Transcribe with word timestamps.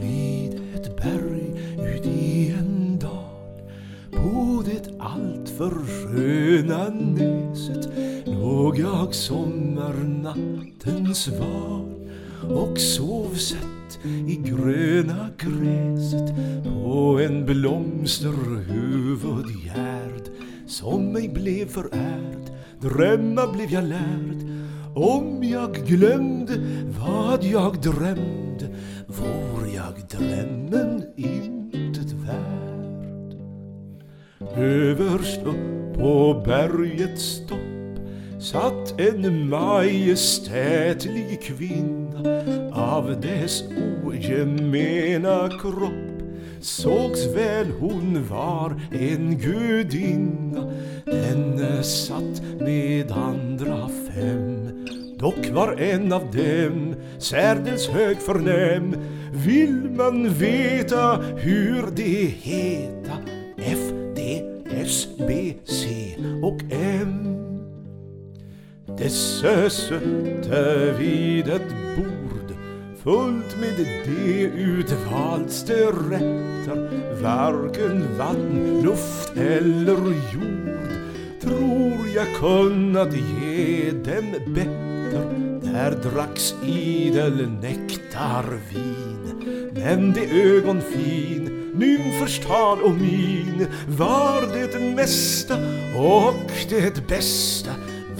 Vid 0.00 0.60
ett 0.74 0.96
berg 0.96 1.60
ut 1.96 2.06
i 2.06 2.54
en 2.58 2.98
dal. 2.98 3.60
På 4.12 4.62
det 4.66 4.90
alltför 4.98 5.70
sköna 5.70 6.88
näset 6.88 7.88
låg 8.24 8.78
jag 8.78 9.14
sommarnattens 9.14 11.28
val 11.28 11.94
och 12.50 12.78
sov 12.78 13.34
sett 13.34 13.70
i 14.04 14.40
gröna 14.44 15.30
gräset 15.38 16.34
på 16.64 17.20
en 17.20 17.46
blomsterhuvudgärd 17.46 20.30
som 20.66 21.12
mig 21.12 21.28
blev 21.28 21.68
förärd, 21.68 22.50
drömma 22.80 23.46
blev 23.52 23.72
jag 23.72 23.84
lärd. 23.84 24.36
Om 24.94 25.38
jag 25.42 25.74
glömde 25.74 26.52
vad 27.00 27.44
jag 27.44 27.82
drömde 27.82 28.68
vår 29.06 29.49
jag 29.80 29.94
drömmen 30.20 31.04
intet 31.16 32.12
värd. 32.12 33.34
Överst 34.56 35.40
upp 35.40 35.94
på 35.94 36.42
bergets 36.46 37.46
topp 37.48 37.60
satt 38.40 39.00
en 39.00 39.48
majestätlig 39.48 41.42
kvinna 41.42 42.42
av 42.72 43.20
dess 43.20 43.64
ogemena 44.04 45.48
kropp 45.60 46.22
sågs 46.60 47.26
väl 47.26 47.66
hon 47.80 48.26
var 48.28 48.80
en 48.90 49.38
gudinna 49.38 50.72
Denne 51.04 51.82
satt 51.82 52.42
med 52.60 53.12
andra 53.12 53.88
fem 53.88 54.79
Dock 55.20 55.50
var 55.50 55.72
en 55.72 56.12
av 56.12 56.30
dem 56.30 56.94
särdeles 57.18 57.88
högförnäm 57.88 58.96
Vill 59.32 59.90
man 59.90 60.28
veta 60.28 61.16
hur 61.36 61.84
det 61.96 62.32
heta 62.42 63.12
F, 63.56 63.78
D, 64.16 64.42
S, 64.70 65.08
B, 65.18 65.54
C 65.64 66.16
och 66.42 66.60
M? 66.70 67.36
Desse 68.98 69.70
sötte 69.70 70.94
vid 70.98 71.48
ett 71.48 71.70
bord 71.96 72.54
fullt 73.02 73.56
med 73.60 73.86
de 74.04 74.46
utvalste 74.46 75.74
rätter. 75.86 76.90
Varken 77.22 78.18
vatten, 78.18 78.82
luft 78.82 79.36
eller 79.36 79.98
jord 80.34 80.90
tror 81.40 82.08
jag 82.14 82.26
kunnat 82.40 83.14
ge 83.14 83.90
dem 83.90 84.54
bättre 84.54 84.99
där 85.62 85.90
dracks 85.90 86.54
idel 86.64 87.50
nektarvin 87.50 89.20
men 89.74 90.12
de 90.12 90.20
ögonfin 90.20 91.72
nymfers 91.74 92.38
tal 92.38 92.82
och 92.82 92.94
min 92.94 93.66
var 93.88 94.42
det 94.54 94.94
mesta 94.94 95.54
och 95.96 96.34
det 96.68 97.08
bästa 97.08 97.70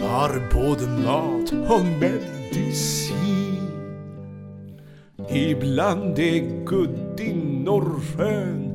var 0.00 0.42
både 0.52 0.86
mat 0.86 1.52
och 1.70 1.84
medicin. 2.00 3.18
Ibland 5.28 6.16
de 6.16 6.40
gudinnor 6.66 8.00
skön 8.00 8.67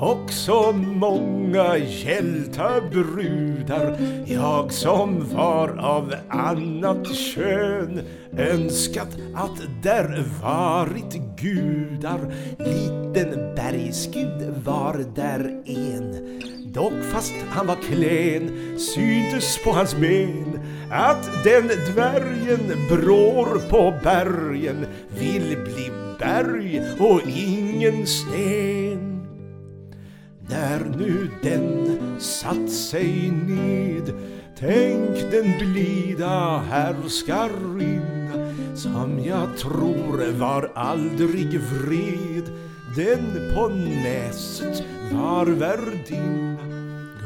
också 0.00 0.72
många 0.72 1.76
hjälta 1.76 2.80
brudar 2.80 3.98
jag 4.26 4.72
som 4.72 5.28
var 5.34 5.68
av 5.68 6.14
annat 6.28 7.14
kön 7.14 8.00
önskat 8.38 9.08
att 9.34 9.62
där 9.82 10.24
varit 10.42 11.14
gudar 11.40 12.34
liten 12.58 13.54
bergsgud 13.54 14.54
var 14.64 15.04
där 15.14 15.62
en 15.66 16.40
Dock 16.74 17.04
fast 17.12 17.32
han 17.50 17.66
var 17.66 17.76
klen 17.76 18.50
syntes 18.78 19.58
på 19.64 19.70
hans 19.70 19.96
men 19.96 20.60
att 20.90 21.44
den 21.44 21.66
dvärgen 21.94 22.88
brår 22.88 23.68
på 23.70 23.94
bergen 24.02 24.86
vill 25.18 25.56
bli 25.64 25.90
berg 26.18 26.82
och 26.98 27.20
ingen 27.28 28.06
sten. 28.06 29.13
När 30.48 30.84
nu 30.98 31.30
den 31.42 31.98
satt 32.20 32.70
sig 32.70 33.30
ned 33.30 34.12
Tänk 34.58 35.30
den 35.30 35.58
blida 35.58 36.58
härskarinna 36.70 38.54
som 38.74 39.24
jag 39.24 39.58
tror 39.58 40.32
var 40.38 40.70
aldrig 40.74 41.60
vred. 41.60 42.44
Den 42.96 43.54
på 43.54 43.68
näst 43.68 44.84
var 45.12 45.46
värdinna 45.46 46.56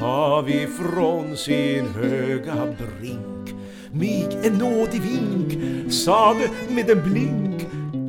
gav 0.00 0.50
ifrån 0.50 1.36
sin 1.36 1.86
höga 1.86 2.54
brink. 2.54 3.54
Mig 3.92 4.28
en 4.42 4.52
nådig 4.52 5.02
vink 5.02 5.92
sade 5.92 6.48
med 6.68 6.90
en 6.90 7.02
blink. 7.10 7.63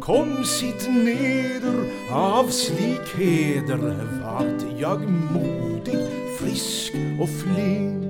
Kom 0.06 0.44
sitt 0.44 0.84
neder 0.94 1.80
av 2.14 2.52
slik 2.54 3.16
heder 3.18 3.80
vart 4.22 4.62
jag 4.78 5.02
modig, 5.10 5.98
frisk 6.40 6.94
och 7.22 7.30
flink. 7.30 8.06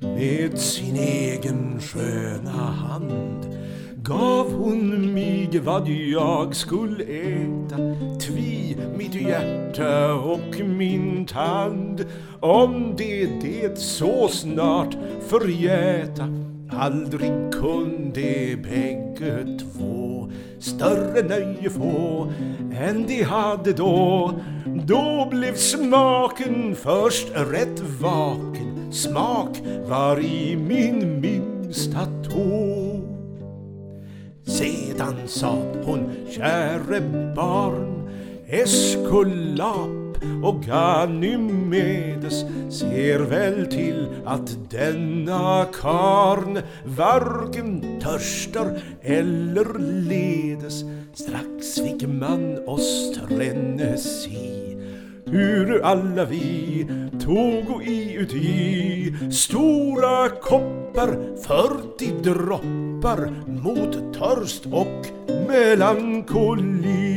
Med 0.00 0.58
sin 0.58 0.96
egen 0.96 1.80
sköna 1.80 2.50
hand 2.50 3.56
gav 4.02 4.52
hon 4.52 5.14
mig 5.14 5.60
vad 5.64 5.88
jag 5.88 6.56
skulle 6.56 7.04
äta. 7.04 7.76
Tvi 8.20 8.76
mitt 8.98 9.14
hjärta 9.14 10.14
och 10.14 10.60
min 10.64 11.26
tand 11.26 12.06
Om 12.40 12.94
det 12.98 13.26
det 13.42 13.78
så 13.78 14.28
snart 14.28 14.96
förgäta. 15.28 16.28
Aldrig 16.70 17.32
kunde 17.52 18.56
bägge 18.62 19.58
två 19.58 20.11
större 20.62 21.22
nöje 21.22 21.70
få 21.70 22.32
än 22.74 23.06
de 23.06 23.22
hade 23.22 23.72
då. 23.72 24.32
Då 24.86 25.28
blev 25.30 25.54
smaken 25.54 26.76
först 26.76 27.28
rätt 27.34 27.80
vaken. 28.00 28.92
Smak 28.92 29.62
var 29.88 30.20
i 30.20 30.56
min 30.56 31.20
minsta 31.20 32.06
tå. 32.30 33.00
Sedan 34.46 35.16
sa 35.26 35.58
hon, 35.84 36.10
käre 36.30 37.00
barn, 37.34 38.10
Eskulap 38.46 40.01
och 40.42 40.62
Ganymedes 40.62 42.40
ser 42.78 43.18
väl 43.18 43.66
till 43.66 44.06
att 44.24 44.70
denna 44.70 45.66
karn 45.80 46.62
varken 46.84 48.00
törstar 48.00 48.80
eller 49.02 49.78
ledes. 50.08 50.84
Strax 51.14 51.74
fick 51.74 52.08
man 52.08 52.68
oss 52.68 53.18
tränne 53.28 53.96
hur 55.32 55.82
alla 55.84 56.24
vi 56.24 56.86
tog 57.20 57.82
i 57.86 58.14
uti 58.14 59.14
stora 59.30 60.28
koppar, 60.28 61.18
fyrtio 61.46 62.22
droppar 62.22 63.32
mot 63.46 64.14
törst 64.14 64.66
och 64.66 65.06
melankoli. 65.48 67.11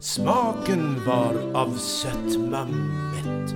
Smaken 0.00 0.96
var 1.06 1.34
av 1.54 1.76
sötma 1.76 2.64
mätt, 2.64 3.54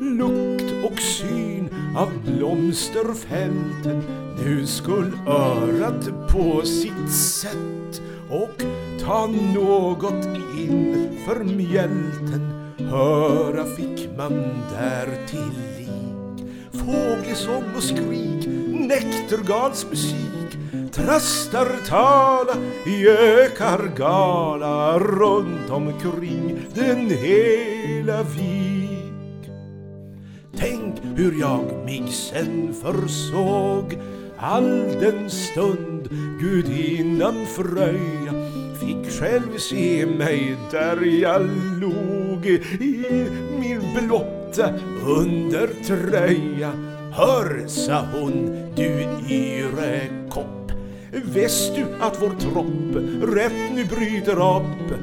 lukt 0.00 0.84
och 0.84 1.00
syn 1.00 1.68
av 1.96 2.08
blomsterfälten. 2.24 4.02
Nu 4.44 4.66
skull 4.66 5.12
örat 5.26 6.28
på 6.28 6.62
sitt 6.62 7.12
sätt 7.12 8.02
och 8.30 8.62
ta 9.00 9.26
något 9.26 10.26
in 10.58 11.18
för 11.26 11.44
mjälten. 11.44 12.72
Höra 12.78 13.64
fick 13.64 14.08
man 14.16 14.32
därtill 14.72 15.52
lik. 15.78 16.46
Fågelsång 16.72 17.64
och 17.76 17.82
skrik, 17.82 18.46
näktergals 18.68 19.86
musik 19.90 20.58
trastar 21.04 21.68
tala 21.88 22.54
i 22.86 23.08
ökar 23.08 23.90
gala 23.96 24.98
runt 24.98 25.70
omkring 25.70 26.60
den 26.74 27.10
hela 27.10 28.22
vik. 28.22 29.50
Tänk 30.56 30.94
hur 31.16 31.40
jag 31.40 31.64
mig 31.84 32.08
sen 32.08 32.74
försåg 32.82 33.98
all 34.38 34.70
den 35.00 35.30
stund 35.30 36.08
gudinnan 36.40 37.46
Fröja 37.46 38.32
fick 38.80 39.12
själv 39.20 39.58
se 39.58 40.06
mig 40.06 40.56
där 40.70 41.00
jag 41.04 41.42
log 41.80 42.46
i 42.80 43.26
min 43.60 43.80
blotta 43.94 44.74
undertröja. 45.06 46.72
Hör, 47.12 47.66
sa 47.66 48.06
hon, 48.12 48.56
du 48.76 49.06
yre 49.30 50.08
kock 50.30 50.59
Väst 51.12 51.74
du 51.74 51.86
att 52.00 52.22
vår 52.22 52.30
tropp 52.30 52.94
rätt 53.34 53.72
nu 53.74 53.84
bryter 53.84 54.56
upp? 54.56 54.98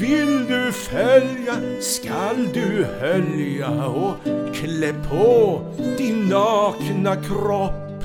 Vill 0.00 0.46
du 0.46 0.72
följa 0.72 1.54
skall 1.80 2.48
du 2.54 2.86
hölja 3.00 3.86
och 3.86 4.14
klä 4.54 4.94
på 5.10 5.60
din 5.98 6.28
nakna 6.28 7.16
kropp. 7.16 8.04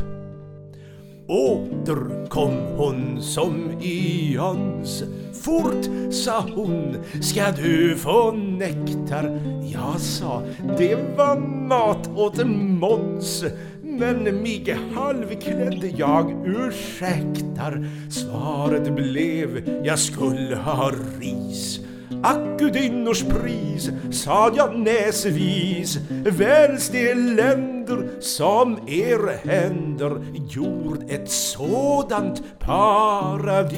Åter 1.27 2.27
kom 2.29 2.57
hon 2.77 3.21
som 3.21 3.71
i 3.81 4.37
öns 4.37 5.03
Fort, 5.45 5.85
sa 6.11 6.45
hon, 6.55 6.97
ska 7.21 7.51
du 7.51 7.95
få 7.95 8.31
nektar? 8.31 9.39
Jag 9.73 10.01
sa, 10.01 10.41
det 10.77 10.95
var 11.17 11.39
mat 11.67 12.09
åt 12.15 12.45
Måns 12.47 13.45
men 14.00 14.24
mig 14.24 14.77
halvklädd 14.94 15.94
jag. 15.97 16.47
Ursäktar 16.47 17.86
Svaret 18.09 18.95
blev, 18.95 19.69
jag 19.83 20.00
skulle 20.00 20.56
ha 20.56 20.92
ris. 21.19 21.80
Akudinnors 22.24 23.24
pris, 23.24 23.89
sa 24.12 24.51
jag 24.56 24.80
näsvis. 24.80 25.97
Väls 26.09 26.89
de 26.89 27.13
länder 27.13 28.09
som 28.19 28.77
er 28.88 29.47
händer 29.47 30.25
gjord 30.50 31.03
ett 31.09 31.30
sådant 31.31 32.44
paradis. 32.59 33.75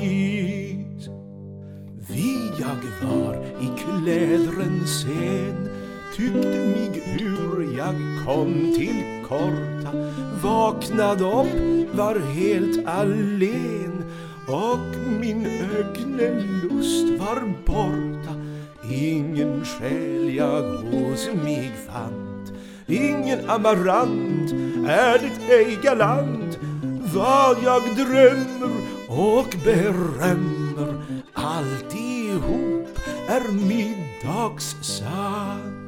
Vi 2.10 2.38
jag 2.60 3.10
var 3.10 3.36
i 3.36 3.70
klädren 3.78 4.88
sen 4.88 5.76
tyckte 6.18 6.48
mig 6.48 7.02
hur 7.06 7.78
jag 7.78 7.96
kom 8.25 8.74
till 8.75 9.04
korta 9.28 9.92
Vaknade 10.42 11.24
upp, 11.24 11.96
var 11.96 12.19
helt 12.19 12.88
allen. 12.88 14.04
Och 14.48 14.80
min 15.19 15.46
ögnelust 15.46 17.10
var 17.19 17.54
borta. 17.66 18.34
Ingen 18.92 19.66
själ 19.66 20.36
jag 20.36 20.62
hos 20.62 21.30
mig 21.44 21.72
fant. 21.88 22.54
Ingen 22.88 23.50
amarant, 23.50 24.52
ärligt 24.88 25.50
ej 25.50 25.78
galant. 25.84 26.60
Vad 27.13 27.58
jag 27.63 27.84
drömmer 27.96 28.72
och 29.08 29.56
berömmer 29.63 31.02
Alltihop 31.34 33.00
är 33.28 33.52
middagssant 33.52 35.87